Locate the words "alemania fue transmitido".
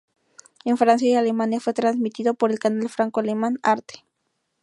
1.13-2.33